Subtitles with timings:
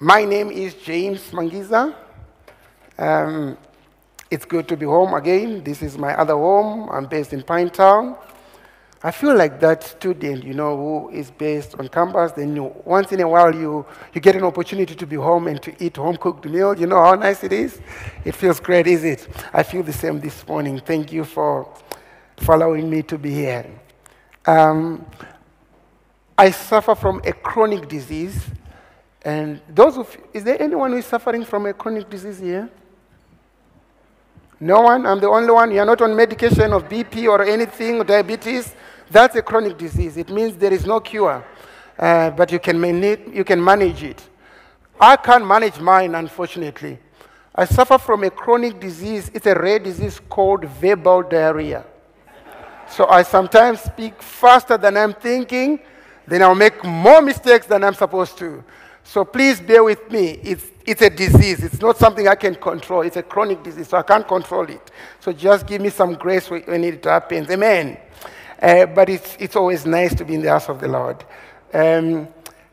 [0.00, 1.92] My name is James Mangiza.
[2.96, 3.58] Um,
[4.30, 5.64] it's good to be home again.
[5.64, 6.88] This is my other home.
[6.92, 8.16] I'm based in Pinetown.
[9.02, 12.30] I feel like that student, you know, who is based on campus.
[12.30, 13.84] Then you, once in a while, you,
[14.14, 16.78] you get an opportunity to be home and to eat home cooked meal.
[16.78, 17.80] You know how nice it is?
[18.24, 19.26] It feels great, is it?
[19.52, 20.78] I feel the same this morning.
[20.78, 21.74] Thank you for,
[22.36, 23.66] following me to be here.
[24.46, 25.04] Um,
[26.36, 28.44] I suffer from a chronic disease.
[29.22, 32.70] And those of, is there anyone who is suffering from a chronic disease here?
[34.60, 35.06] No one?
[35.06, 35.70] I'm the only one?
[35.72, 38.74] You're not on medication of BP or anything, diabetes?
[39.10, 40.16] That's a chronic disease.
[40.16, 41.44] It means there is no cure,
[41.98, 44.28] uh, but you can, manage, you can manage it.
[45.00, 46.98] I can't manage mine, unfortunately.
[47.54, 49.30] I suffer from a chronic disease.
[49.32, 51.84] It's a rare disease called verbal diarrhea.
[52.88, 55.80] So I sometimes speak faster than I'm thinking,
[56.26, 58.64] then I'll make more mistakes than I'm supposed to.
[59.08, 60.38] So please bear with me.
[60.42, 61.64] It's, it's a disease.
[61.64, 63.00] It's not something I can control.
[63.00, 64.90] It's a chronic disease, so I can't control it.
[65.20, 67.48] So just give me some grace when it happens.
[67.48, 67.96] Amen.
[68.60, 71.24] Uh, but it's, it's always nice to be in the house of the Lord.
[71.72, 72.28] Um,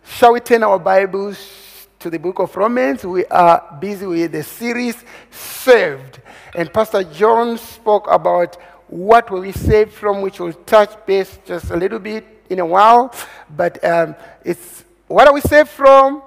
[0.05, 3.05] shall we turn our Bibles to the book of Romans?
[3.05, 6.19] We are busy with the series Saved.
[6.53, 8.57] And Pastor John spoke about
[8.89, 12.65] what were we saved from, which we'll touch base just a little bit in a
[12.65, 13.15] while.
[13.55, 16.21] But um, it's what are we saved from?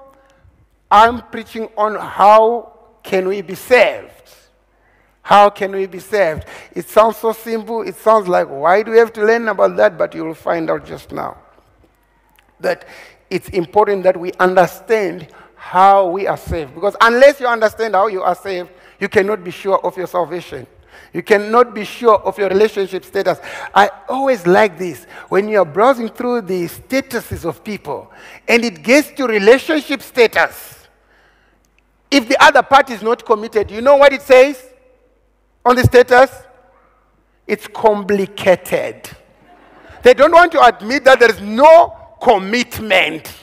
[0.89, 4.09] I'm preaching on how can we be saved.
[5.21, 6.45] How can we be saved?
[6.73, 7.83] It sounds so simple.
[7.83, 9.97] It sounds like, why do we have to learn about that?
[9.97, 11.37] But you will find out just now
[12.59, 12.85] that
[13.29, 16.73] it's important that we understand how we are saved.
[16.73, 18.69] Because unless you understand how you are saved,
[18.99, 20.65] you cannot be sure of your salvation.
[21.13, 23.39] You cannot be sure of your relationship status.
[23.73, 28.11] I always like this when you are browsing through the statuses of people
[28.47, 30.87] and it gets to relationship status.
[32.11, 34.63] If the other party is not committed, you know what it says
[35.65, 36.31] on the status?
[37.47, 39.09] It's complicated.
[40.03, 43.33] They don't want to admit that there is no commitment.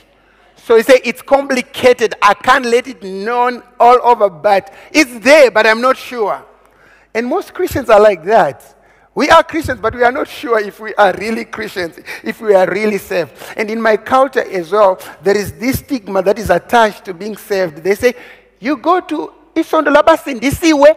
[0.56, 2.14] So you say it's complicated.
[2.20, 6.44] I can't let it known all over, but it's there, but I'm not sure.
[7.16, 8.75] And most Christians are like that.
[9.15, 12.54] We are Christians, but we are not sure if we are really Christians, if we
[12.54, 13.32] are really saved.
[13.56, 17.38] And in my culture as well, there is this stigma that is attached to being
[17.38, 17.78] saved.
[17.78, 18.12] They say,
[18.60, 20.93] you go to Isondolabasindisi way,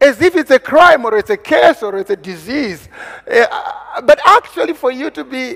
[0.00, 2.88] as if it's a crime or it's a curse or it's a disease.
[3.30, 5.54] Uh, but actually, for you to be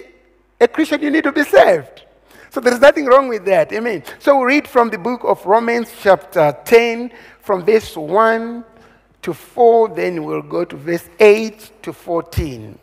[0.61, 2.05] a Christian, you need to be saved.
[2.51, 3.73] So there's nothing wrong with that.
[3.73, 4.05] Amen.
[4.21, 7.11] So we read from the book of Romans, chapter 10,
[7.41, 8.65] from verse 1
[9.27, 12.79] to 4, then we'll go to verse 8 to 14.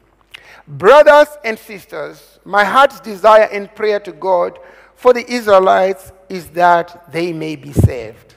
[0.68, 4.60] Brothers and sisters, my heart's desire and prayer to God
[4.94, 8.36] for the Israelites is that they may be saved.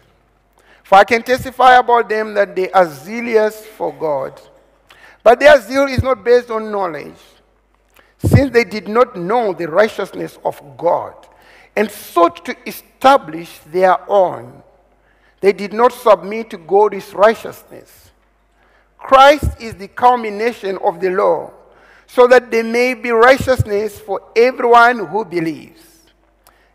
[0.85, 4.41] For I can testify about them that they are zealous for God.
[5.25, 7.19] But their zeal is not based on knowledge,
[8.19, 11.27] since they did not know the righteousness of God
[11.75, 14.63] and sought to establish their own.
[15.41, 18.11] They did not submit to God's righteousness.
[18.99, 21.53] Christ is the culmination of the law,
[22.07, 25.83] so that there may be righteousness for everyone who believes.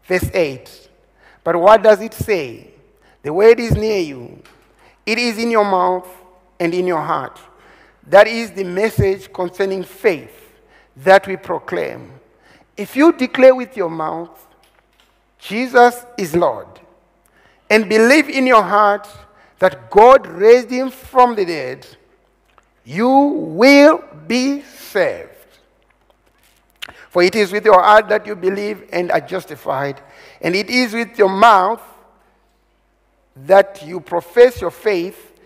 [0.03, 0.89] Verse 8.
[1.43, 2.71] But what does it say?
[3.23, 4.41] The word is near you,
[5.05, 6.07] it is in your mouth
[6.59, 7.39] and in your heart.
[8.07, 10.59] That is the message concerning faith
[10.97, 12.11] that we proclaim.
[12.75, 14.47] If you declare with your mouth,
[15.37, 16.67] Jesus is Lord,
[17.71, 19.07] and believe in your heart
[19.59, 21.87] that God raised him from the dead,
[22.83, 25.29] you will be saved.
[27.09, 30.01] For it is with your heart that you believe and are justified,
[30.41, 31.81] and it is with your mouth
[33.45, 35.39] that you profess your faith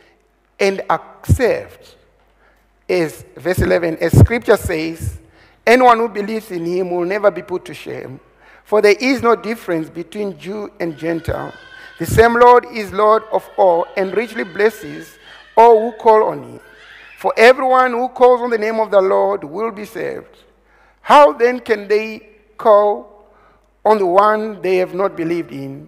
[0.59, 1.95] and accept.
[2.89, 5.19] As verse 11, as scripture says,
[5.65, 8.19] anyone who believes in him will never be put to shame.
[8.63, 11.53] For there is no difference between Jew and Gentile
[11.97, 15.17] the same Lord is Lord of all and richly blesses
[15.55, 16.59] all who call on him.
[17.17, 20.43] For everyone who calls on the name of the Lord will be saved.
[21.01, 22.27] How then can they
[22.57, 23.29] call
[23.85, 25.87] on the one they have not believed in?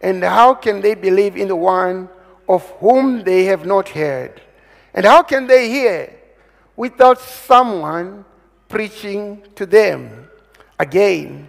[0.00, 2.08] And how can they believe in the one
[2.48, 4.40] of whom they have not heard?
[4.94, 6.14] And how can they hear
[6.76, 8.24] without someone
[8.68, 10.28] preaching to them?
[10.78, 11.48] Again,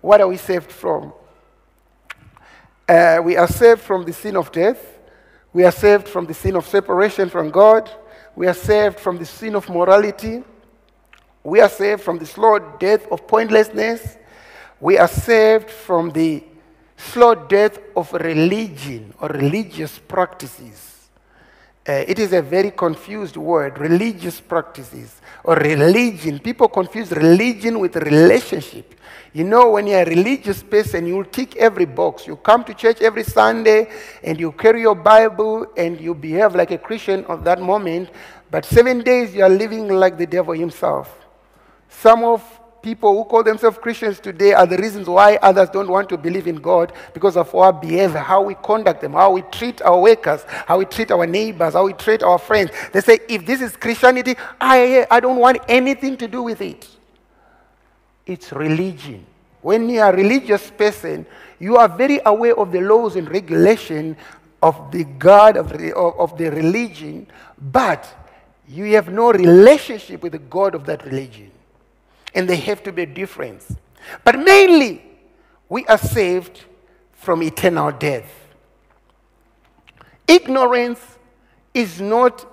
[0.00, 1.12] what are we saved from?
[2.90, 4.98] Uh, we are saved from the sin of death.
[5.52, 7.88] We are saved from the sin of separation from God.
[8.34, 10.42] We are saved from the sin of morality.
[11.44, 14.18] We are saved from the slow death of pointlessness.
[14.80, 16.42] We are saved from the
[16.96, 20.99] slow death of religion or religious practices.
[21.90, 26.38] Uh, it is a very confused word, religious practices or religion.
[26.38, 28.94] People confuse religion with relationship.
[29.32, 32.28] You know, when you're a religious person, you'll tick every box.
[32.28, 33.90] You come to church every Sunday
[34.22, 38.10] and you carry your Bible and you behave like a Christian at that moment.
[38.52, 41.12] But seven days you are living like the devil himself.
[41.88, 46.08] Some of people who call themselves Christians today are the reasons why others don't want
[46.08, 49.82] to believe in God because of our behavior, how we conduct them, how we treat
[49.82, 52.70] our workers, how we treat our neighbors, how we treat our friends.
[52.92, 56.88] They say, if this is Christianity, I, I don't want anything to do with it.
[58.26, 59.26] It's religion.
[59.62, 61.26] When you are a religious person,
[61.58, 64.16] you are very aware of the laws and regulation
[64.62, 67.26] of the God of the, of, of the religion,
[67.60, 68.06] but
[68.68, 71.49] you have no relationship with the God of that religion.
[72.34, 73.64] And they have to be different.
[74.24, 75.02] But mainly,
[75.68, 76.64] we are saved
[77.12, 78.30] from eternal death.
[80.26, 81.00] Ignorance
[81.74, 82.46] is not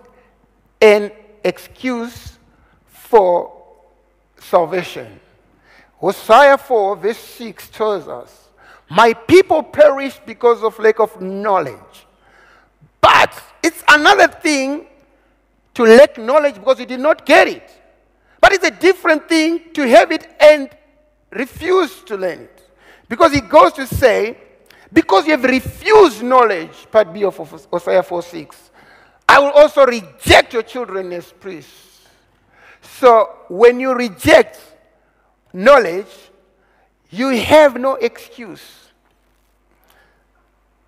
[0.82, 1.12] an
[1.44, 2.38] excuse
[2.88, 3.54] for
[4.40, 5.20] salvation.
[6.00, 8.50] Hosea 4, verse 6 tells us,
[8.90, 12.06] My people perish because of lack of knowledge.
[13.02, 14.86] But it's another thing
[15.74, 17.77] to lack knowledge because you did not get it.
[18.48, 20.70] But it's a different thing to have it and
[21.32, 22.72] refuse to learn it.
[23.10, 24.38] Because he goes to say,
[24.94, 28.72] because you have refused knowledge, part B of Hosea 4 6,
[29.28, 32.08] I will also reject your children as priests.
[32.82, 34.62] So when you reject
[35.52, 36.08] knowledge,
[37.10, 38.64] you have no excuse.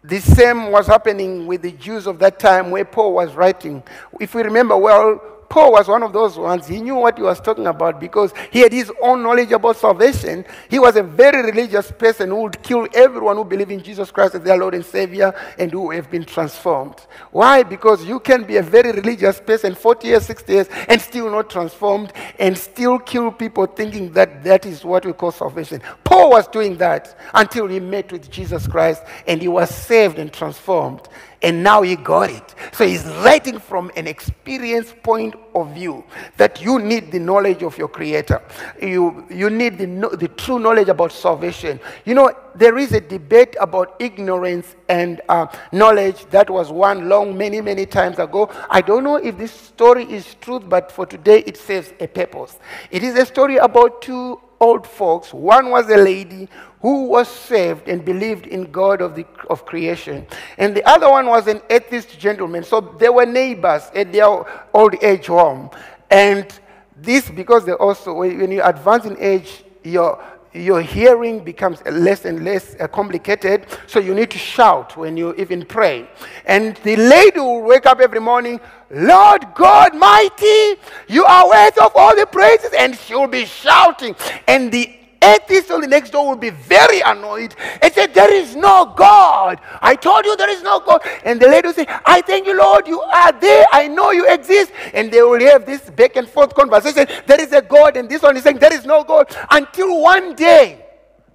[0.02, 3.84] The same was happening with the Jews of that time where Paul was writing.
[4.18, 6.68] If we remember well, Paul was one of those ones.
[6.68, 10.46] He knew what he was talking about because he had his own knowledge about salvation.
[10.70, 14.36] He was a very religious person who would kill everyone who believed in Jesus Christ
[14.36, 17.08] as their Lord and Savior and who have been transformed.
[17.32, 17.64] Why?
[17.64, 21.50] Because you can be a very religious person, 40 years, 60 years, and still not
[21.50, 25.82] transformed and still kill people thinking that that is what we call salvation.
[26.04, 30.32] Paul was doing that until he met with Jesus Christ and he was saved and
[30.32, 31.10] transformed
[31.42, 32.56] and now he got it.
[32.74, 36.04] So he's writing from an experience point of view
[36.38, 38.42] that you need the knowledge of your creator.
[38.82, 41.80] You, you need the, the true knowledge about salvation.
[42.06, 47.38] You know, there is a debate about ignorance and uh, knowledge that was one long
[47.38, 48.50] many, many times ago.
[48.70, 52.60] I don't know if this story is truth, but for today it serves a purpose.
[52.92, 55.34] It is a story about two old folks.
[55.34, 56.50] One was a lady
[56.82, 60.26] who was saved and believed in God of, the, of creation.
[60.58, 62.64] And the other one was an atheist gentleman.
[62.64, 64.28] So they were neighbors at their
[64.74, 65.70] old age home.
[66.10, 66.48] And
[66.96, 70.24] this, because they also, when you advance in age, your,
[70.54, 75.34] your hearing becomes less and less uh, complicated, so you need to shout when you
[75.36, 76.10] even pray.
[76.46, 78.60] And the lady will wake up every morning,
[78.90, 80.76] Lord God mighty,
[81.08, 84.16] you are worthy of all the praises, and she'll be shouting.
[84.48, 88.56] And the atheist on the next door will be very annoyed and say, There is
[88.56, 89.60] no God.
[89.82, 91.02] I told you there is no God.
[91.24, 93.66] And the lady will say, I thank you, Lord, you are there.
[93.72, 94.72] I know you exist.
[94.94, 97.08] And they will have this back and forth conversation.
[97.26, 99.36] There is a God, and this one is saying, There is no God.
[99.50, 100.86] Until one day,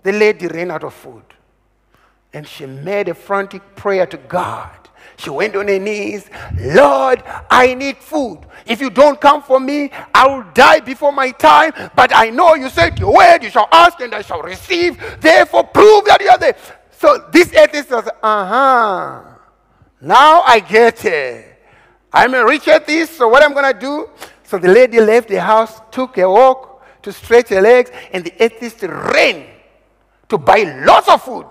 [0.03, 1.23] the lady ran out of food.
[2.33, 4.84] And she made a frantic prayer to God.
[5.17, 6.29] She went on her knees.
[6.59, 8.41] Lord, I need food.
[8.67, 11.73] If you don't come for me, I will die before my time.
[11.95, 15.03] But I know you said your word, you shall ask and I shall receive.
[15.21, 16.57] Therefore, prove that you are there.
[16.91, 19.23] So this atheist says, uh huh.
[20.01, 21.61] Now I get it.
[22.13, 24.09] I'm a rich atheist, so what I'm going to do?
[24.45, 28.43] So the lady left the house, took a walk to stretch her legs, and the
[28.43, 29.47] atheist ran
[30.29, 31.47] to buy lots of food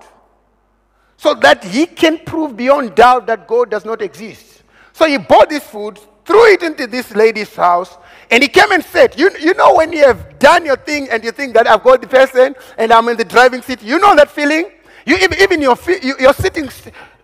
[1.18, 4.64] so that he can prove beyond doubt that God does not exist.
[4.92, 7.98] So he bought this food, threw it into this lady's house,
[8.30, 11.24] and he came and said, you, you know, when you have done your thing and
[11.24, 14.16] you think that I've got the person and I'm in the driving seat, you know
[14.16, 14.72] that feeling?
[15.06, 16.70] You, even your, your sitting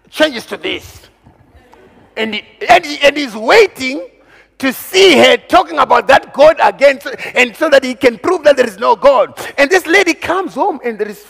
[0.10, 1.08] changes to this.
[2.18, 4.10] And, he, and, he, and he's waiting
[4.58, 7.00] to see her talking about that God again,
[7.34, 9.40] and so that he can prove that there is no God.
[9.58, 11.26] And this lady comes home, and there is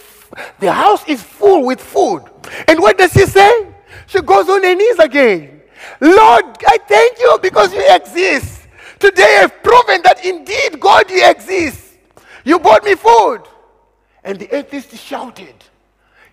[0.60, 2.24] the house is full with food.
[2.68, 3.68] And what does she say?
[4.08, 5.62] She goes on her knees again.
[6.02, 8.62] Lord, I thank you because you exist.
[9.00, 11.94] Today I've proven that indeed God you exist.
[12.44, 13.44] You bought me food.
[14.24, 15.56] And the atheist shouted,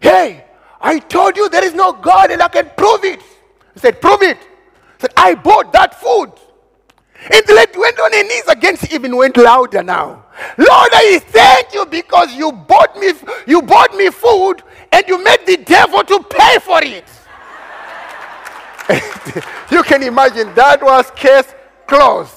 [0.01, 0.45] Hey,
[0.81, 3.21] I told you there is no God and I can prove it.
[3.75, 4.39] He said, Prove it.
[4.39, 6.33] He said, I bought that food.
[7.33, 8.77] And the lady went on her knees again.
[8.77, 10.26] She even went louder now.
[10.59, 13.13] Lord, I thank you because you bought me,
[13.47, 14.63] you bought me food
[14.93, 17.05] and you made the devil to pay for it.
[19.71, 21.55] you can imagine that was case
[21.87, 22.35] closed.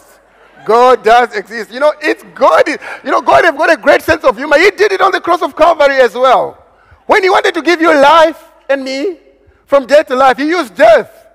[0.65, 1.71] God does exist.
[1.71, 2.67] You know, it's God.
[2.67, 4.57] You know, God has got a great sense of humor.
[4.57, 6.63] He did it on the cross of Calvary as well.
[7.05, 9.17] When He wanted to give you life and me
[9.65, 11.27] from death to life, He used death.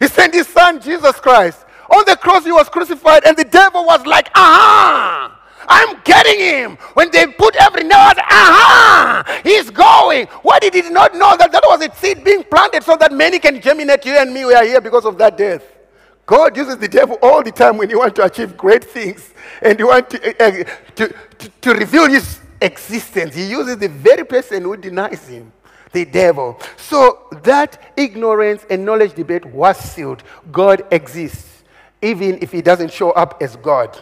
[0.00, 1.64] He sent His Son, Jesus Christ.
[1.90, 5.41] On the cross, He was crucified, and the devil was like, aha!
[5.68, 6.76] I'm getting him.
[6.94, 10.26] When they put every nail, aha, he's going.
[10.42, 13.38] Why did he not know that that was a seed being planted so that many
[13.38, 14.04] can germinate?
[14.04, 15.62] You and me, we are here because of that death.
[16.26, 19.78] God uses the devil all the time when you want to achieve great things and
[19.78, 20.64] you want to, uh,
[20.94, 23.34] to, to, to reveal his existence.
[23.34, 25.52] He uses the very person who denies him
[25.92, 26.58] the devil.
[26.76, 30.22] So that ignorance and knowledge debate was sealed.
[30.50, 31.62] God exists,
[32.00, 34.00] even if he doesn't show up as God.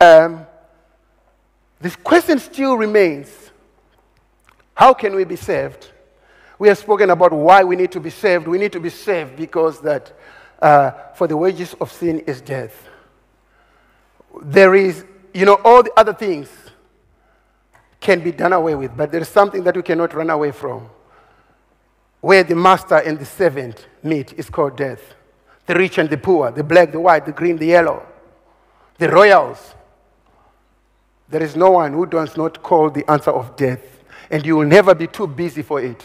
[0.00, 0.46] Um,
[1.80, 3.28] this question still remains
[4.74, 5.90] how can we be saved?
[6.58, 8.48] We have spoken about why we need to be saved.
[8.48, 10.12] We need to be saved because that
[10.62, 12.88] uh, for the wages of sin is death.
[14.42, 15.04] There is,
[15.34, 16.48] you know, all the other things
[18.00, 20.88] can be done away with, but there is something that we cannot run away from.
[22.20, 25.14] Where the master and the servant meet is called death.
[25.66, 28.06] The rich and the poor, the black, the white, the green, the yellow,
[28.98, 29.74] the royals,
[31.30, 33.80] there is no one who does not call the answer of death,
[34.30, 36.04] and you will never be too busy for it.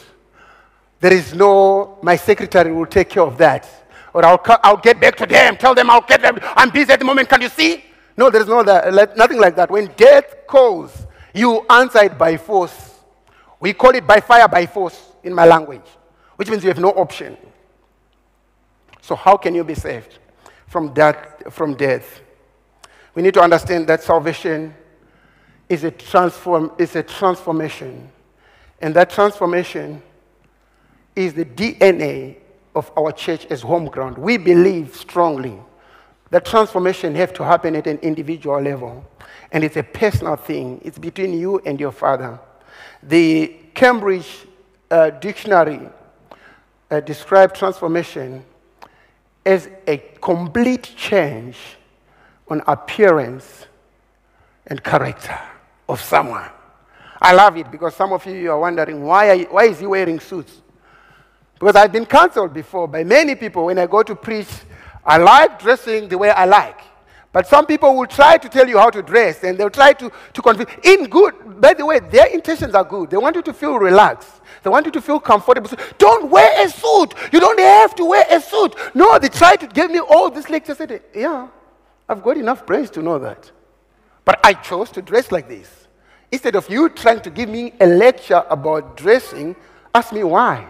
[0.99, 3.67] There is no, my secretary will take care of that.
[4.13, 6.39] Or I'll, I'll get back to them, tell them I'll get them.
[6.55, 7.83] I'm busy at the moment, can you see?
[8.15, 9.69] No, there is no that, nothing like that.
[9.69, 12.93] When death calls, you answer it by force.
[13.59, 15.85] We call it by fire, by force in my language,
[16.35, 17.35] which means you have no option.
[19.01, 20.19] So, how can you be saved
[20.67, 22.21] from, that, from death?
[23.13, 24.73] We need to understand that salvation
[25.69, 28.09] is a, transform, is a transformation.
[28.81, 30.01] And that transformation
[31.15, 32.37] is the DNA
[32.75, 34.17] of our church as home ground.
[34.17, 35.57] We believe strongly
[36.29, 39.05] that transformation has to happen at an individual level.
[39.51, 40.81] And it's a personal thing.
[40.83, 42.39] It's between you and your father.
[43.01, 44.45] The Cambridge
[44.91, 45.87] uh, Dictionary
[46.91, 48.43] uh, described transformation
[49.45, 51.57] as a complete change
[52.49, 53.67] on appearance
[54.67, 55.39] and character
[55.87, 56.49] of someone.
[57.21, 60.19] I love it because some of you are wondering why, you, why is he wearing
[60.19, 60.61] suits?
[61.53, 64.49] Because I've been counseled before by many people when I go to preach.
[65.05, 66.81] I like dressing the way I like.
[67.31, 70.09] But some people will try to tell you how to dress and they'll try to,
[70.33, 70.69] to convince.
[70.83, 73.09] In good, by the way, their intentions are good.
[73.09, 74.41] They want you to feel relaxed.
[74.63, 75.67] They want you to feel comfortable.
[75.67, 77.13] So don't wear a suit.
[77.33, 78.75] You don't have to wear a suit.
[78.93, 80.79] No, they try to give me all these lectures.
[81.13, 81.49] Yeah,
[82.07, 83.51] I've got enough brains to know that.
[84.25, 85.87] But I chose to dress like this.
[86.31, 89.55] Instead of you trying to give me a lecture about dressing,
[89.93, 90.67] ask me why.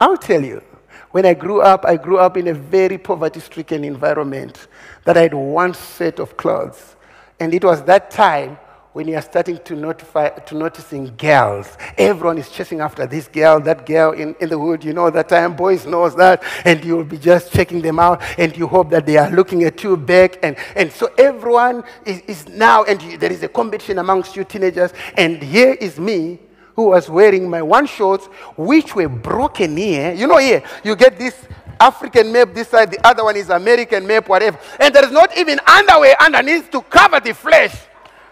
[0.00, 0.62] I'll tell you.
[1.10, 4.68] When I grew up, I grew up in a very poverty stricken environment
[5.04, 6.96] that I had one set of clothes.
[7.38, 8.56] And it was that time
[8.92, 11.78] when you are starting to, notify, to noticing girls.
[11.96, 14.84] Everyone is chasing after this girl, that girl in, in the wood.
[14.84, 16.42] You know that time, boys knows that.
[16.64, 19.82] And you'll be just checking them out and you hope that they are looking at
[19.82, 20.38] you back.
[20.42, 24.44] And, and so everyone is, is now, and you, there is a competition amongst you
[24.44, 24.92] teenagers.
[25.16, 26.38] And here is me
[26.76, 30.12] who was wearing my one shorts, which were broken here.
[30.12, 31.34] You know here, you get this
[31.80, 34.58] African map this side, the other one is American map, whatever.
[34.78, 37.74] And there is not even underwear underneath to cover the flesh.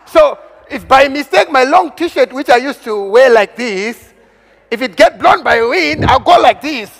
[0.06, 0.38] So
[0.70, 4.14] if by mistake my long t-shirt, which I used to wear like this,
[4.70, 6.90] if it get blown by wind, I'll go like this.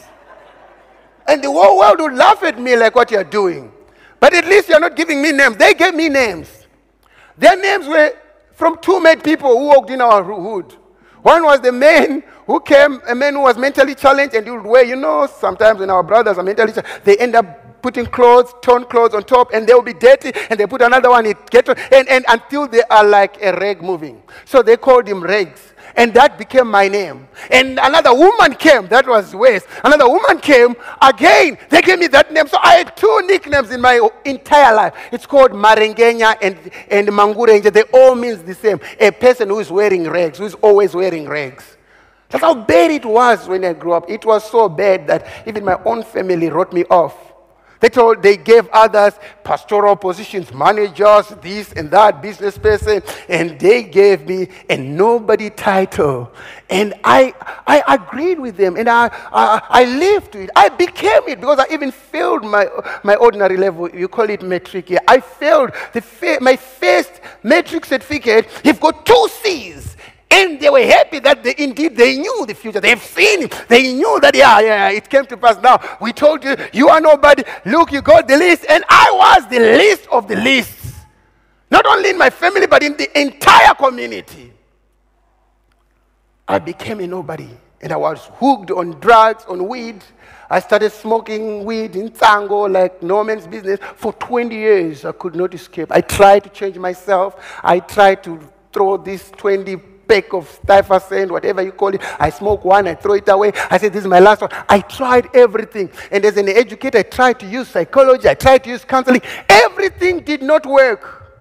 [1.28, 3.70] And the whole world would laugh at me like what you're doing.
[4.18, 5.56] But at least you're not giving me names.
[5.56, 6.66] They gave me names.
[7.38, 8.12] Their names were
[8.54, 10.74] from two mad people who walked in our hood.
[11.22, 14.64] One was the man who came, a man who was mentally challenged, and he would
[14.64, 18.52] wear, you know, sometimes when our brothers are mentally challenged, they end up putting clothes,
[18.62, 21.50] torn clothes on top, and they will be dirty, and they put another one, it
[21.50, 24.22] get and, and until they are like a rag moving.
[24.44, 25.70] So they called him rags.
[25.96, 27.28] And that became my name.
[27.50, 29.66] And another woman came, that was West.
[29.82, 32.46] Another woman came, again, they gave me that name.
[32.46, 34.94] So I had two nicknames in my entire life.
[35.10, 36.56] It's called Marengenya and,
[36.90, 37.72] and Mangurenja.
[37.72, 38.80] They all means the same.
[38.98, 41.76] A person who is wearing rags, who is always wearing rags.
[42.28, 44.08] That's how bad it was when I grew up.
[44.08, 47.29] It was so bad that even my own family wrote me off.
[47.80, 53.82] They told they gave others pastoral positions, managers, this and that, business person, and they
[53.82, 56.30] gave me a nobody title.
[56.68, 57.34] And I,
[57.66, 60.50] I agreed with them and I, I, I lived it.
[60.54, 62.68] I became it because I even failed my,
[63.02, 63.90] my ordinary level.
[63.90, 64.90] You call it matric.
[64.90, 65.00] Yeah.
[65.08, 68.46] I failed the fa- my first matric certificate.
[68.62, 69.96] You've got two C's.
[70.30, 72.80] And they were happy that they, indeed they knew the future.
[72.80, 73.64] They've seen it.
[73.68, 75.60] They knew that, yeah, yeah, it came to pass.
[75.60, 77.42] Now, we told you, you are nobody.
[77.64, 78.64] Look, you got the list.
[78.68, 80.94] And I was the least of the lists.
[81.68, 84.52] Not only in my family, but in the entire community.
[86.46, 87.48] I became a nobody.
[87.80, 90.04] And I was hooked on drugs, on weed.
[90.48, 93.80] I started smoking weed in Tango like no man's business.
[93.96, 95.90] For 20 years, I could not escape.
[95.90, 97.36] I tried to change myself.
[97.64, 98.38] I tried to
[98.72, 100.32] throw this 20 pack
[100.90, 102.02] of sand, whatever you call it.
[102.18, 103.52] I smoke one, I throw it away.
[103.70, 104.50] I said, This is my last one.
[104.68, 105.90] I tried everything.
[106.10, 109.22] And as an educator, I tried to use psychology, I tried to use counseling.
[109.48, 111.32] Everything did not work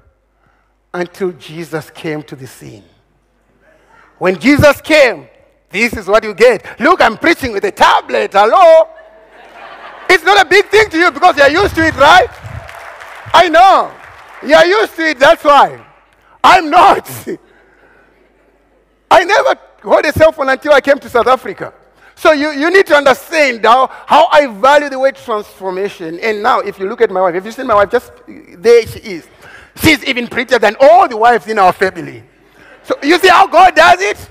[0.94, 2.84] until Jesus came to the scene.
[4.20, 5.28] When Jesus came,
[5.70, 6.80] this is what you get.
[6.80, 8.34] Look, I'm preaching with a tablet.
[8.34, 8.90] Hello?
[10.10, 12.28] It's not a big thing to you because you're used to it, right?
[13.34, 13.92] I know.
[14.42, 15.84] You're used to it, that's why.
[16.44, 17.10] I'm not.
[19.12, 21.74] I never hold a cell phone until I came to South Africa.
[22.16, 26.20] So you, you need to understand now how I value the word transformation.
[26.20, 27.90] And now, if you look at my wife, have you seen my wife?
[27.90, 29.28] Just there she is.
[29.78, 32.24] She's even prettier than all the wives in our family.
[32.84, 34.30] So you see how God does it?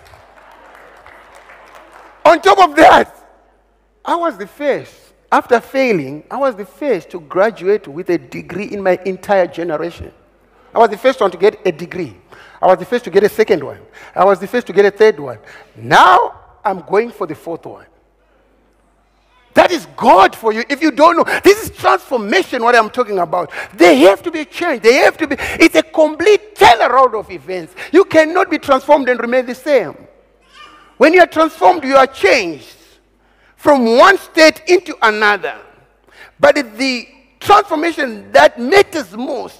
[2.26, 3.14] On top of that,
[4.04, 4.94] I was the first.
[5.32, 10.12] After failing, I was the first to graduate with a degree in my entire generation.
[10.74, 12.16] I was the first one to get a degree.
[12.60, 13.80] I was the first to get a second one.
[14.14, 15.38] I was the first to get a third one.
[15.76, 17.86] Now I'm going for the fourth one.
[19.54, 20.62] That is God for you.
[20.68, 23.50] If you don't know, this is transformation, what I'm talking about.
[23.74, 24.84] They have to be changed.
[24.84, 27.74] They have to be, it's a complete turnaround of events.
[27.92, 29.96] You cannot be transformed and remain the same.
[30.96, 32.76] When you are transformed, you are changed
[33.56, 35.58] from one state into another.
[36.38, 37.08] But the
[37.40, 39.58] transformation that matters most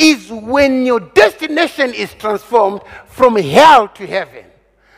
[0.00, 4.46] is when your destination is transformed from hell to heaven.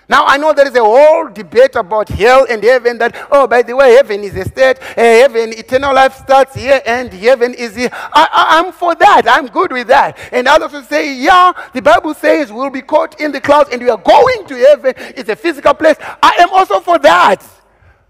[0.08, 3.62] Now, I know there is a whole debate about hell and heaven that, oh, by
[3.62, 7.74] the way, heaven is a state, uh, heaven, eternal life starts here, and heaven is
[7.74, 7.88] here.
[7.92, 9.22] I, am for that.
[9.26, 10.18] I'm good with that.
[10.30, 13.80] And others will say, yeah, the Bible says we'll be caught in the clouds and
[13.80, 14.92] we are going to heaven.
[15.16, 15.96] It's a physical place.
[16.00, 17.42] I am also for that.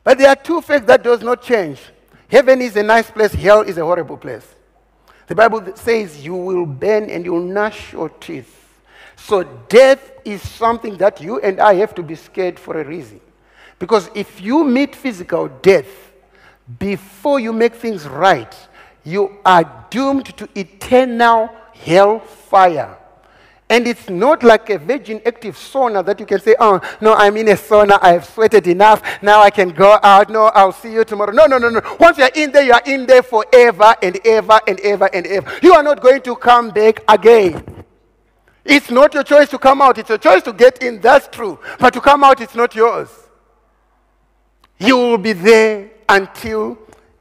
[0.03, 1.79] But there are two facts that does not change.
[2.29, 4.47] Heaven is a nice place, hell is a horrible place.
[5.33, 8.55] The Bible says you will burn and you'll gnash your teeth.
[9.17, 13.19] So death is something that you and I have to be scared for a reason.
[13.79, 15.87] Because if you meet physical death
[16.79, 18.55] before you make things right,
[19.05, 22.99] you are doomed to eternal hellfire.
[23.73, 27.39] And it's not like a Virgin Active sauna that you can say, oh, no, I'm
[27.39, 31.05] in a sauna, I've sweated enough, now I can go out, no, I'll see you
[31.07, 31.33] tomorrow.
[31.33, 31.81] No, no, no, no.
[31.99, 35.51] Once you're in there, you are in there forever and ever and ever and ever.
[35.63, 37.65] You are not going to come back again.
[38.63, 41.59] It's not your choice to come out, it's your choice to get in, that's true.
[41.79, 43.09] But to come out, it's not yours.
[44.79, 46.77] You will be there until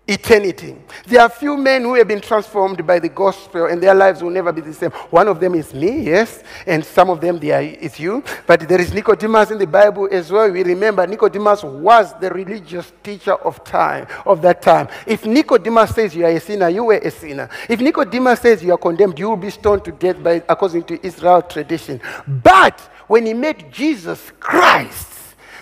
[0.08, 0.76] eternity.
[1.06, 4.32] There are few men who have been transformed by the gospel and their lives will
[4.32, 4.92] never be the same.
[5.10, 8.24] One of them is me, yes, and some of them they are, is you.
[8.48, 10.52] But there is Nicodemus in the Bible as well.
[10.52, 14.90] We remember Nicodemus was the religious teacher of time, of that time.
[15.06, 17.50] If Nicodemus says you are a sinner, you were a sinner.
[17.70, 21.06] If Nicodemus says you are condemned, you will be stoned to death by, according to
[21.06, 22.02] Israel tradition.
[22.28, 25.10] But when he met Jesus Christ,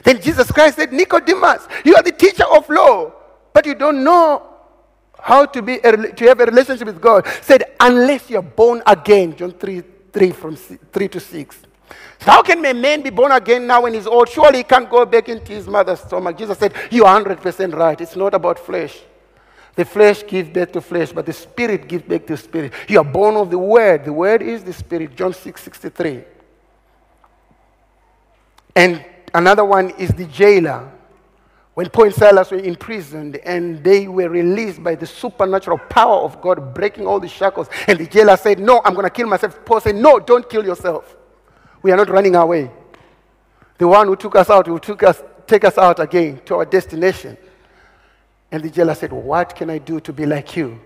[0.03, 3.18] then Jesus Christ said, Nicodemus, you are the teacher of law
[3.53, 4.49] but you don't know
[5.21, 7.27] how to, be a, to have a relationship with God.
[7.41, 9.35] Said, unless you're born again.
[9.35, 11.59] John 3, 3 from 3 to 6.
[12.19, 14.29] So how can a man be born again now when he's old?
[14.29, 16.37] Surely he can't go back into his mother's stomach.
[16.37, 17.99] Jesus said, You are 100% right.
[17.99, 18.99] It's not about flesh.
[19.75, 22.73] The flesh gives birth to flesh, but the spirit gives birth to spirit.
[22.89, 24.03] You are born of the word.
[24.03, 25.15] The word is the spirit.
[25.15, 26.23] John 6 63.
[28.75, 30.91] And another one is the jailer.
[31.79, 36.41] When Paul and Silas were imprisoned and they were released by the supernatural power of
[36.41, 39.63] God, breaking all the shackles, and the jailer said, No, I'm going to kill myself.
[39.63, 41.15] Paul said, No, don't kill yourself.
[41.81, 42.69] We are not running away.
[43.77, 46.65] The one who took us out will took us, take us out again to our
[46.65, 47.37] destination.
[48.51, 50.81] And the jailer said, What can I do to be like you?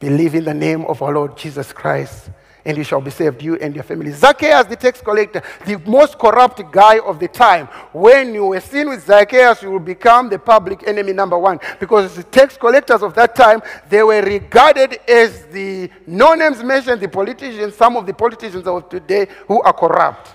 [0.00, 2.30] Believe in the name of our Lord Jesus Christ,
[2.64, 4.10] and you shall be saved, you and your family.
[4.10, 7.66] Zacchaeus, the tax collector, the most corrupt guy of the time.
[7.92, 11.60] When you were seen with Zacchaeus, you will become the public enemy number one.
[11.78, 17.00] Because the tax collectors of that time, they were regarded as the no names mentioned,
[17.00, 20.34] the politicians, some of the politicians of today who are corrupt.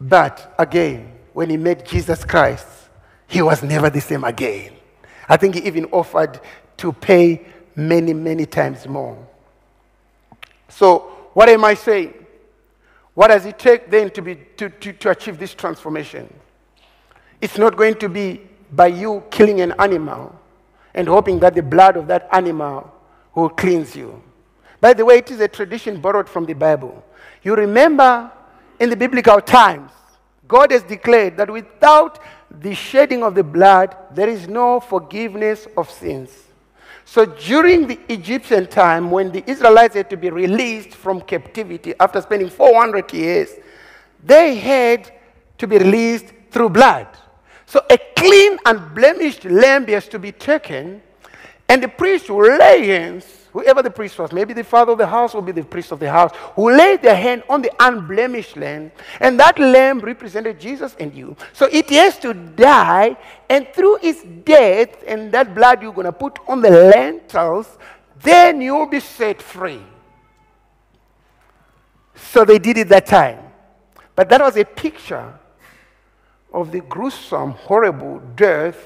[0.00, 2.66] But again, when he met Jesus Christ,
[3.26, 4.72] he was never the same again.
[5.28, 6.40] I think he even offered
[6.78, 7.44] to pay
[7.76, 9.26] many, many times more.
[10.70, 12.14] So, what am I saying?
[13.14, 16.32] What does it take then to, be, to, to, to achieve this transformation?
[17.40, 20.38] It's not going to be by you killing an animal
[20.94, 22.92] and hoping that the blood of that animal
[23.34, 24.22] will cleanse you.
[24.80, 27.04] By the way, it is a tradition borrowed from the Bible.
[27.42, 28.30] You remember
[28.78, 29.90] in the biblical times,
[30.48, 32.18] God has declared that without
[32.50, 36.30] the shedding of the blood, there is no forgiveness of sins.
[37.10, 42.20] So during the Egyptian time, when the Israelites had to be released from captivity after
[42.20, 43.48] spending 400 years,
[44.22, 45.10] they had
[45.58, 47.08] to be released through blood.
[47.66, 51.02] So a clean and blemished lamb has to be taken,
[51.68, 55.06] and the priest will lay hands whoever the priest was, maybe the father of the
[55.06, 58.56] house will be the priest of the house, who laid their hand on the unblemished
[58.56, 61.36] lamb, and that lamb represented Jesus and you.
[61.52, 63.16] So it has to die,
[63.48, 67.78] and through its death and that blood you're going to put on the lentils,
[68.22, 69.82] then you'll be set free.
[72.14, 73.40] So they did it that time.
[74.14, 75.38] But that was a picture
[76.52, 78.76] of the gruesome, horrible death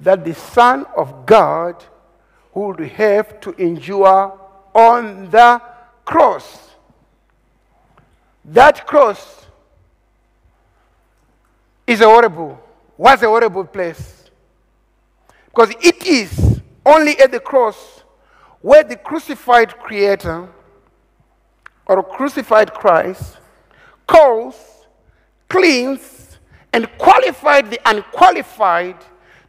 [0.00, 1.84] that the Son of God
[2.58, 4.38] would have to endure
[4.74, 5.60] on the
[6.04, 6.70] cross.
[8.44, 9.46] That cross
[11.86, 12.60] is a horrible,
[12.96, 14.30] was a horrible place.
[15.46, 18.02] Because it is only at the cross
[18.60, 20.48] where the crucified Creator
[21.86, 23.38] or crucified Christ
[24.06, 24.56] calls,
[25.48, 26.38] cleans,
[26.72, 28.96] and qualified the unqualified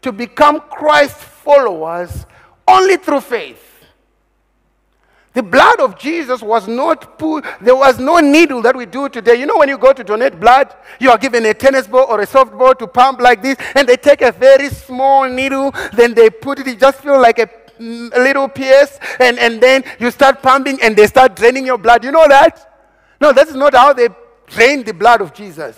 [0.02, 2.26] to become Christ's followers
[2.70, 3.66] only through faith.
[5.34, 9.36] The blood of Jesus was not put, there was no needle that we do today.
[9.36, 12.22] You know, when you go to donate blood, you are given a tennis ball or
[12.22, 16.30] a softball to pump like this, and they take a very small needle, then they
[16.30, 17.48] put it, it just feels like a,
[17.80, 21.78] mm, a little pierce, and, and then you start pumping and they start draining your
[21.78, 22.04] blood.
[22.04, 22.66] You know that?
[23.22, 24.10] No, that is not how they
[24.48, 25.78] drained the blood of Jesus.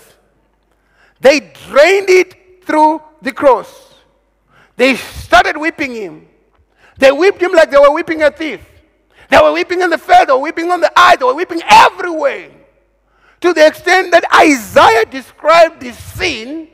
[1.20, 3.96] They drained it through the cross.
[4.78, 6.28] They started whipping him.
[7.02, 8.62] They whipped him like they were whipping a thief.
[9.28, 11.62] They were whipping in the face, they were whipping on the eye, they were whipping
[11.68, 12.52] everywhere.
[13.40, 16.68] To the extent that Isaiah described this scene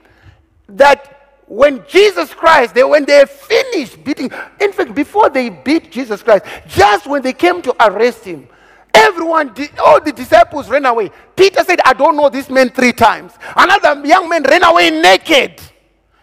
[0.67, 6.21] that when Jesus Christ, they, when they finished beating, in fact, before they beat Jesus
[6.21, 8.49] Christ, just when they came to arrest him,
[8.93, 11.09] everyone, all the disciples ran away.
[11.37, 13.31] Peter said, I don't know this man three times.
[13.55, 15.61] Another young man ran away naked.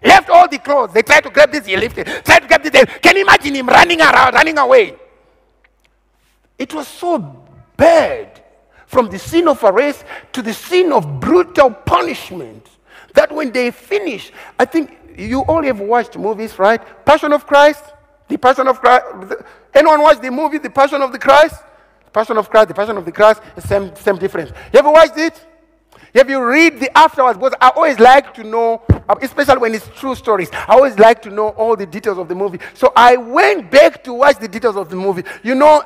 [0.02, 0.92] Left all the clothes.
[0.92, 2.06] They tried to grab this, he lifted.
[2.24, 2.72] Tried to grab this.
[2.72, 4.96] They, Can you imagine him running around, running away?
[6.58, 7.44] It was so
[7.76, 8.42] bad
[8.86, 12.68] from the scene of arrest to the scene of brutal punishment
[13.14, 16.80] that when they finished, I think you all have watched movies, right?
[17.04, 17.84] Passion of Christ,
[18.28, 19.04] the Passion of Christ.
[19.72, 21.56] Anyone watch the movie, The Passion of the Christ?
[22.12, 24.50] Passion of Christ, the Passion of the Christ, same, same difference.
[24.72, 25.44] You ever watched it?
[26.14, 28.82] If you read the afterwards, because I always like to know,
[29.20, 32.36] especially when it's true stories, I always like to know all the details of the
[32.36, 32.60] movie.
[32.74, 35.24] So I went back to watch the details of the movie.
[35.42, 35.82] You know,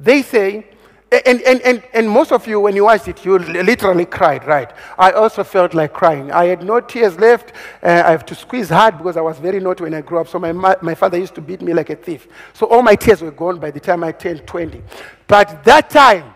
[0.00, 0.66] they say,
[1.12, 4.72] and, and, and, and most of you, when you watched it, you literally cried, right?
[4.96, 6.32] I also felt like crying.
[6.32, 7.52] I had no tears left.
[7.82, 10.28] Uh, I have to squeeze hard because I was very naughty when I grew up.
[10.28, 12.26] So my, my father used to beat me like a thief.
[12.54, 14.82] So all my tears were gone by the time I turned 20.
[15.26, 16.32] But that time,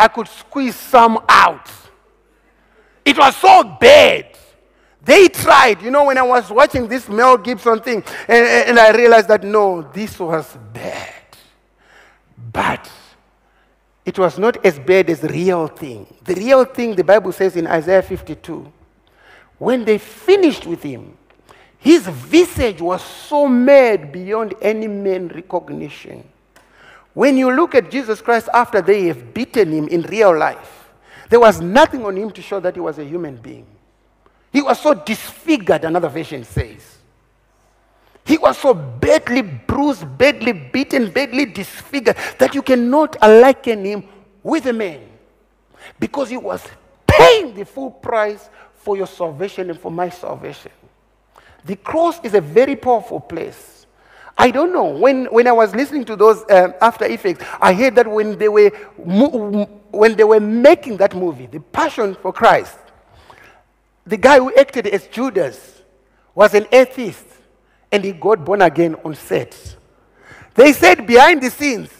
[0.00, 1.70] I could squeeze some out.
[3.04, 4.26] It was so bad.
[5.02, 8.92] They tried, you know, when I was watching this Mel Gibson thing, and, and I
[8.92, 11.14] realized that no, this was bad.
[12.52, 12.90] But
[14.04, 16.06] it was not as bad as the real thing.
[16.24, 18.72] The real thing, the Bible says in Isaiah 52,
[19.58, 21.16] when they finished with him,
[21.78, 26.26] his visage was so mad beyond any man recognition.
[27.14, 30.88] When you look at Jesus Christ after they have beaten him in real life,
[31.28, 33.66] there was nothing on him to show that he was a human being.
[34.52, 36.98] He was so disfigured, another version says.
[38.24, 44.04] He was so badly bruised, badly beaten, badly disfigured that you cannot liken him
[44.42, 45.00] with a man
[45.98, 46.64] because he was
[47.06, 50.72] paying the full price for your salvation and for my salvation.
[51.64, 53.79] The cross is a very powerful place.
[54.38, 54.84] I don't know.
[54.84, 58.48] When, when I was listening to those um, After Effects, I heard that when they,
[58.48, 62.78] were when they were making that movie, The Passion for Christ,
[64.06, 65.82] the guy who acted as Judas
[66.34, 67.26] was an atheist
[67.92, 69.76] and he got born again on set.
[70.54, 71.90] They said behind the scenes,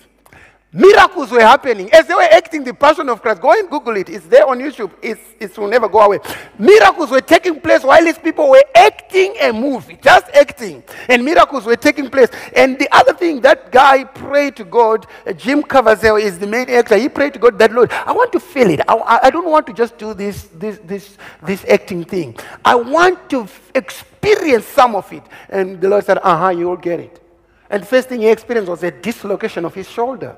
[0.73, 3.43] Miracles were happening as they were acting the passion of Christ.
[3.43, 4.09] Go and Google it.
[4.09, 4.93] It's there on YouTube.
[5.03, 6.21] It's, it will never go away.
[6.61, 10.85] Miracles were taking place while these people were acting a movie, just acting.
[11.09, 12.29] And miracles were taking place.
[12.55, 15.09] And the other thing, that guy prayed to God.
[15.27, 16.97] Uh, Jim Caviezel is the main actor.
[16.97, 18.81] He prayed to God that, Lord, I want to feel it.
[18.87, 22.37] I, I don't want to just do this, this, this, this acting thing.
[22.65, 25.25] I want to f- experience some of it.
[25.49, 27.21] And the Lord said, uh huh, you will get it.
[27.69, 30.37] And first thing he experienced was a dislocation of his shoulder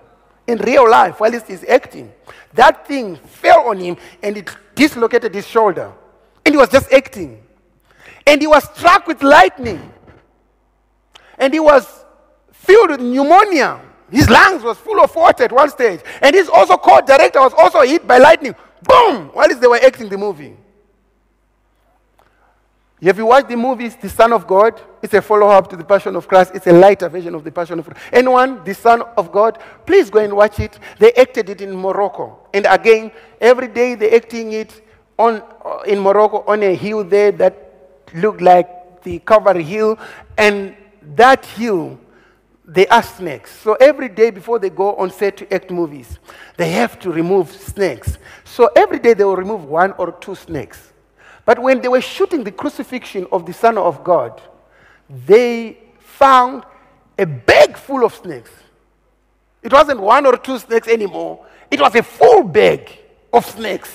[0.53, 2.12] in real life while he's acting.
[2.53, 5.93] That thing fell on him and it dislocated his shoulder.
[6.45, 7.43] And he was just acting.
[8.27, 9.93] And he was struck with lightning.
[11.38, 12.05] And he was
[12.53, 13.81] filled with pneumonia.
[14.11, 16.01] His lungs was full of water at one stage.
[16.21, 18.55] And his also co-director was also hit by lightning.
[18.83, 19.31] Boom!
[19.33, 20.55] While they were acting the movie.
[23.03, 24.81] Have you watched the movies, The Son of God?
[25.03, 26.53] It's a follow up to The Passion of Christ.
[26.55, 28.01] It's a lighter version of The Passion of Christ.
[28.12, 30.79] Anyone, The Son of God, please go and watch it.
[31.01, 32.47] They acted it in Morocco.
[32.55, 33.11] And again,
[33.41, 34.87] every day they're acting it
[35.19, 39.99] on, uh, in Morocco on a hill there that looked like the Calvary Hill.
[40.38, 40.77] And
[41.17, 41.99] that hill,
[42.65, 43.51] they are snakes.
[43.51, 46.21] So every day before they go on set to act movies,
[46.57, 48.19] they have to remove snakes.
[48.45, 50.91] So every day they will remove one or two snakes.
[51.44, 54.40] But when they were shooting the crucifixion of the Son of God,
[55.26, 56.64] they found
[57.18, 58.50] a bag full of snakes.
[59.62, 62.90] It wasn't one or two snakes anymore, it was a full bag
[63.33, 63.92] of snakes.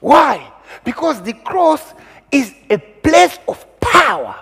[0.00, 0.52] Why?
[0.84, 1.94] Because the cross
[2.30, 4.36] is a place of power.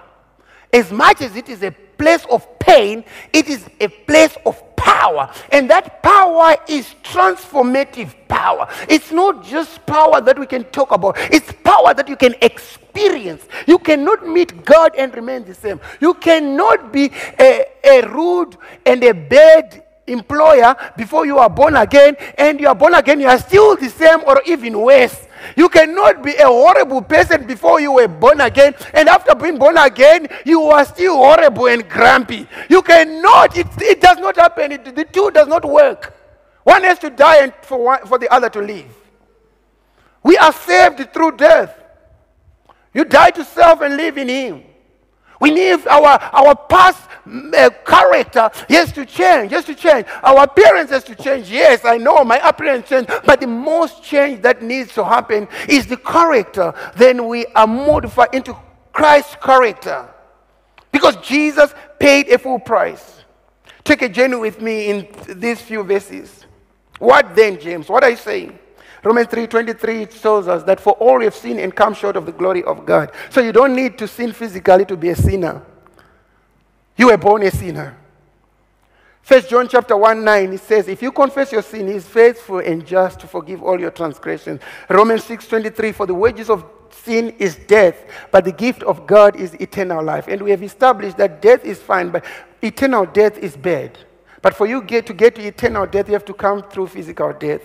[0.73, 5.31] As much as it is a place of pain, it is a place of power.
[5.51, 8.69] And that power is transformative power.
[8.89, 13.43] It's not just power that we can talk about, it's power that you can experience.
[13.67, 15.81] You cannot meet God and remain the same.
[16.01, 22.17] You cannot be a, a rude and a bad employer before you are born again,
[22.39, 25.26] and you are born again, you are still the same or even worse.
[25.57, 29.77] You cannot be a horrible person before you were born again, and after being born
[29.77, 32.49] again, you are still horrible and grumpy.
[32.69, 34.73] You cannot, it, it does not happen.
[34.73, 36.15] It, the two does not work.
[36.65, 38.93] One has to die and for, one, for the other to live.
[40.23, 41.73] We are saved through death.
[42.93, 44.66] You die to self and live in Him.
[45.41, 50.07] We need our, our past uh, character has to change, has to change.
[50.23, 51.51] Our appearance has to change.
[51.51, 55.87] Yes, I know my appearance changed, but the most change that needs to happen is
[55.87, 56.73] the character.
[56.97, 58.57] Then we are modified into
[58.93, 60.09] Christ's character.
[60.91, 63.25] Because Jesus paid a full price.
[63.85, 66.47] Take a journey with me in these few verses.
[66.99, 67.89] What then, James?
[67.89, 68.59] What are you saying?
[69.07, 72.33] Romans 3:23 shows us that for all you have sinned and come short of the
[72.33, 73.13] glory of God.
[73.31, 75.63] So you don't need to sin physically to be a sinner.
[76.97, 77.97] You were born a sinner.
[79.23, 82.59] First John chapter 1 9, it says, If you confess your sin, he is faithful
[82.59, 84.61] and just to forgive all your transgressions.
[84.89, 87.97] Romans 6 23, for the wages of sin is death,
[88.33, 90.27] but the gift of God is eternal life.
[90.27, 92.25] And we have established that death is fine, but
[92.61, 93.97] eternal death is bad.
[94.43, 97.33] But for you get to get to eternal death, you have to come through physical
[97.33, 97.63] death.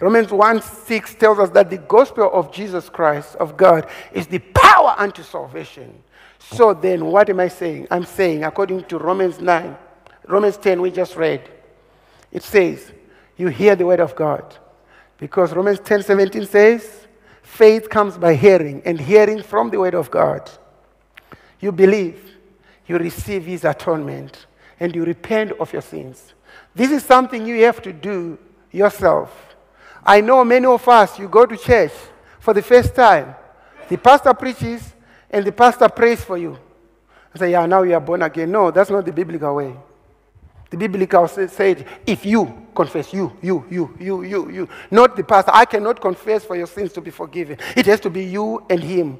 [0.00, 4.38] Romans 1 6 tells us that the gospel of Jesus Christ, of God, is the
[4.38, 6.02] power unto salvation.
[6.38, 7.86] So then, what am I saying?
[7.90, 9.76] I'm saying, according to Romans 9,
[10.26, 11.48] Romans 10, we just read,
[12.32, 12.92] it says,
[13.36, 14.56] You hear the word of God.
[15.18, 17.06] Because Romans 10 17 says,
[17.42, 20.50] Faith comes by hearing, and hearing from the word of God.
[21.60, 22.36] You believe,
[22.86, 24.46] you receive his atonement,
[24.78, 26.32] and you repent of your sins.
[26.74, 28.38] This is something you have to do
[28.70, 29.49] yourself.
[30.04, 31.92] I know many of us, you go to church
[32.38, 33.34] for the first time.
[33.88, 34.92] The pastor preaches
[35.30, 36.58] and the pastor prays for you.
[37.34, 38.50] I say, yeah, now you are born again.
[38.50, 39.76] No, that's not the biblical way.
[40.70, 45.50] The biblical said, if you confess, you, you, you, you, you, you, not the pastor.
[45.52, 47.58] I cannot confess for your sins to be forgiven.
[47.76, 49.18] It has to be you and him.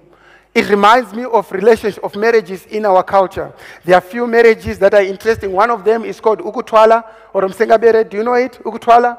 [0.54, 3.52] It reminds me of relations of marriages in our culture.
[3.84, 5.52] There are few marriages that are interesting.
[5.52, 8.08] One of them is called Ukuthwala or Msengabere.
[8.08, 8.52] Do you know it?
[8.64, 9.18] Ukuthwala?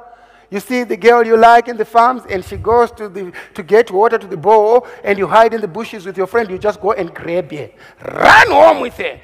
[0.51, 3.63] You see the girl you like in the farms, and she goes to, the, to
[3.63, 6.49] get water to the bowl, and you hide in the bushes with your friend.
[6.49, 7.71] You just go and grab her.
[8.05, 9.19] Run home with her.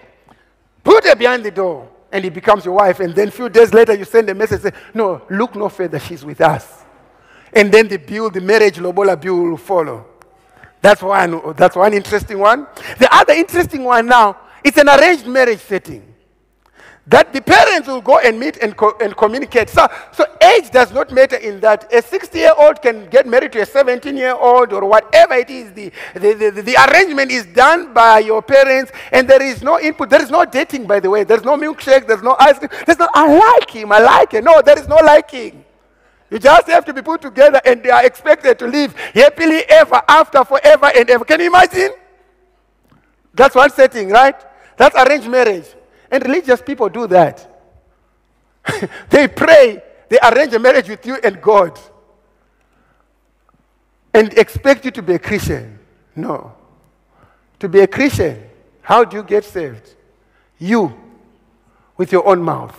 [0.84, 3.02] Put her behind the door, and he becomes your wife.
[3.02, 6.00] And then a few days later, you send a message say, No, look no further,
[6.00, 6.86] she's with us.
[7.52, 10.06] And then the bill, the marriage Lobola bill will follow.
[10.82, 12.68] That's one, that's one interesting one.
[13.00, 16.14] The other interesting one now It's an arranged marriage setting
[17.08, 19.70] that the parents will go and meet and, co- and communicate.
[19.70, 21.92] So, so age does not matter in that.
[21.94, 25.50] A 60 year old can get married to a 17 year old or whatever it
[25.50, 25.72] is.
[25.72, 30.10] The, the, the, the, arrangement is done by your parents and there is no input.
[30.10, 31.24] There is no dating, by the way.
[31.24, 32.08] There's no milkshake.
[32.08, 32.72] There's no ice cream.
[32.86, 33.92] There's no, I like him.
[33.94, 34.44] I like him.
[34.44, 35.64] No, there is no liking.
[36.30, 40.02] You just have to be put together and they are expected to live happily ever
[40.10, 41.24] after forever and ever.
[41.24, 41.92] Can you imagine?
[43.34, 44.36] That's one setting, right?
[44.76, 45.68] That's arranged marriage.
[46.10, 47.46] And religious people do that.
[49.10, 51.80] they pray, they arrange a marriage with you and God
[54.14, 55.78] and expect you to be a Christian.
[56.16, 56.54] No.
[57.60, 58.44] To be a Christian,
[58.82, 59.96] how do you get saved?
[60.58, 60.98] You,
[61.98, 62.76] with your own mouth.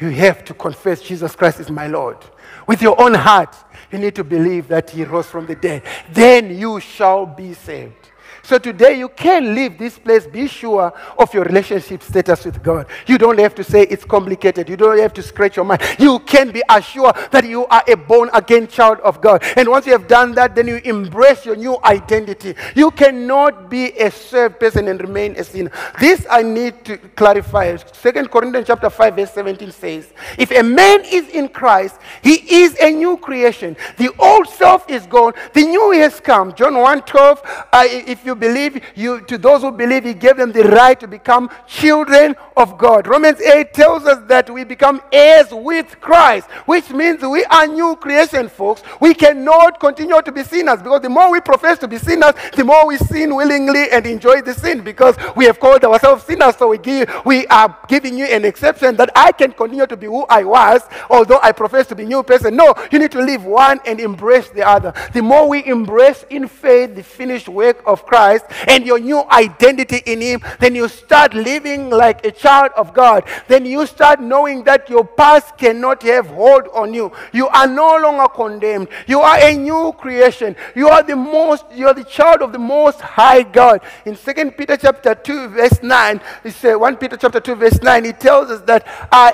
[0.00, 2.18] You have to confess Jesus Christ is my Lord.
[2.66, 3.54] With your own heart,
[3.92, 5.82] you need to believe that He rose from the dead.
[6.10, 8.10] Then you shall be saved.
[8.44, 12.86] So today you can leave this place, be sure of your relationship status with God.
[13.06, 14.68] You don't have to say it's complicated.
[14.68, 15.80] You don't have to scratch your mind.
[15.98, 19.42] You can be assured that you are a born again child of God.
[19.56, 22.54] And once you have done that, then you embrace your new identity.
[22.74, 25.70] You cannot be a served person and remain a sinner.
[25.98, 27.76] This I need to clarify.
[27.92, 32.76] Second Corinthians chapter 5, verse 17 says, If a man is in Christ, he is
[32.78, 33.74] a new creation.
[33.96, 36.54] The old self is gone, the new has come.
[36.54, 40.52] John 1 12, uh, if you believe, you, to those who believe, He gave them
[40.52, 43.06] the right to become children of God.
[43.06, 47.96] Romans 8 tells us that we become heirs with Christ, which means we are new
[47.96, 48.82] creation, folks.
[49.00, 52.64] We cannot continue to be sinners because the more we profess to be sinners, the
[52.64, 56.56] more we sin willingly and enjoy the sin because we have called ourselves sinners.
[56.56, 60.06] So we, give, we are giving you an exception that I can continue to be
[60.06, 62.56] who I was, although I profess to be a new person.
[62.56, 64.92] No, you need to leave one and embrace the other.
[65.12, 69.22] The more we embrace in faith the finished work of Christ, Christ and your new
[69.30, 73.24] identity in Him, then you start living like a child of God.
[73.48, 77.12] Then you start knowing that your past cannot have hold on you.
[77.32, 78.88] You are no longer condemned.
[79.06, 80.56] You are a new creation.
[80.74, 83.80] You are the most, you are the child of the most high God.
[84.06, 88.06] In 2 Peter chapter 2, verse 9, it's uh, 1 Peter chapter 2, verse 9,
[88.06, 89.32] it tells us that uh,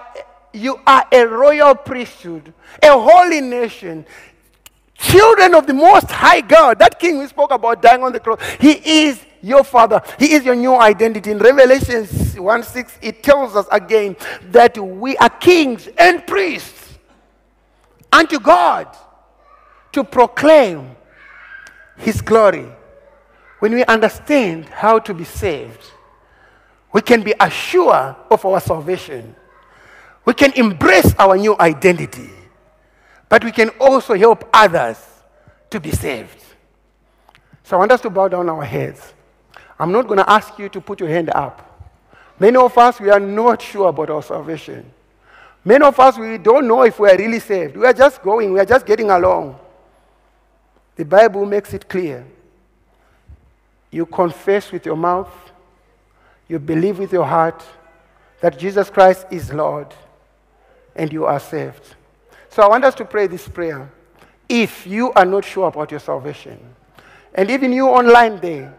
[0.52, 4.04] you are a royal priesthood, a holy nation,
[5.00, 6.78] children of the Most High God.
[6.78, 10.02] That king we spoke about dying on the cross, he is your father.
[10.18, 11.30] He is your new identity.
[11.30, 14.16] In Revelation 1 6, it tells us again
[14.50, 16.98] that we are kings and priests
[18.12, 18.94] unto God
[19.92, 20.94] to proclaim
[21.96, 22.66] his glory.
[23.60, 25.84] When we understand how to be saved,
[26.92, 29.34] we can be assured of our salvation.
[30.24, 32.30] We can embrace our new identity
[33.30, 34.98] but we can also help others
[35.70, 36.42] to be saved.
[37.62, 39.14] So I want us to bow down our heads.
[39.78, 41.66] I'm not going to ask you to put your hand up.
[42.40, 44.92] Many of us, we are not sure about our salvation.
[45.64, 47.76] Many of us, we don't know if we are really saved.
[47.76, 49.58] We are just going, we are just getting along.
[50.96, 52.26] The Bible makes it clear.
[53.92, 55.32] You confess with your mouth,
[56.48, 57.62] you believe with your heart
[58.40, 59.94] that Jesus Christ is Lord,
[60.96, 61.94] and you are saved.
[62.50, 63.90] So I want us to pray this prayer.
[64.48, 66.58] If you are not sure about your salvation,
[67.32, 68.76] and even you online there,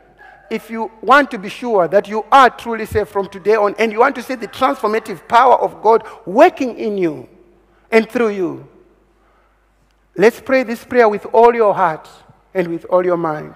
[0.49, 3.93] if you want to be sure that you are truly saved from today on, and
[3.93, 7.29] you want to see the transformative power of God working in you
[7.89, 8.67] and through you,
[10.17, 12.09] let's pray this prayer with all your heart
[12.53, 13.55] and with all your mind.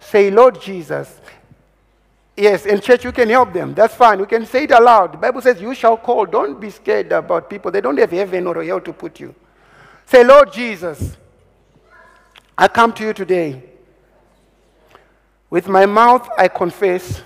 [0.00, 1.20] Say, Lord Jesus,
[2.36, 3.74] Yes, in church you can help them.
[3.74, 4.18] That's fine.
[4.18, 5.12] You can say it aloud.
[5.12, 6.26] The Bible says, You shall call.
[6.26, 7.70] Don't be scared about people.
[7.70, 9.34] They don't have heaven or hell to put you.
[10.06, 11.16] Say, Lord Jesus,
[12.58, 13.62] I come to you today.
[15.48, 17.22] With my mouth, I confess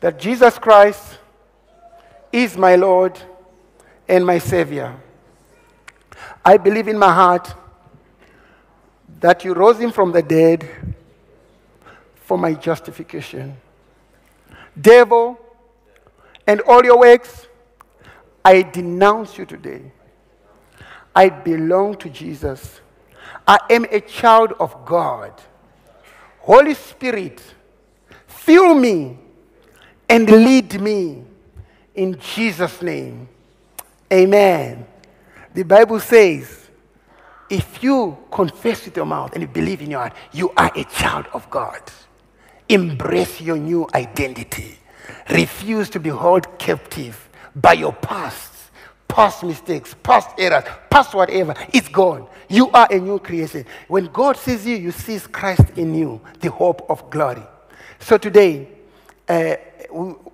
[0.00, 1.18] that Jesus Christ
[2.32, 3.18] is my Lord
[4.06, 4.94] and my Savior.
[6.44, 7.54] I believe in my heart
[9.18, 10.94] that you rose him from the dead
[12.26, 13.56] for my justification.
[14.78, 15.38] Devil
[16.44, 17.46] and all your works,
[18.44, 19.92] I denounce you today.
[21.14, 22.80] I belong to Jesus.
[23.46, 25.40] I am a child of God.
[26.40, 27.40] Holy Spirit,
[28.26, 29.18] fill me
[30.08, 31.22] and lead me
[31.94, 33.28] in Jesus' name.
[34.12, 34.84] Amen.
[35.54, 36.68] The Bible says,
[37.48, 41.26] if you confess with your mouth and believe in your heart, you are a child
[41.32, 41.80] of God.
[42.68, 44.78] Embrace your new identity.
[45.30, 48.52] Refuse to be held captive by your past,
[49.08, 51.54] past mistakes, past errors, past whatever.
[51.72, 52.26] It's gone.
[52.48, 53.64] You are a new creation.
[53.88, 57.42] When God sees you, you see Christ in you, the hope of glory.
[57.98, 58.68] So today,
[59.28, 59.56] uh,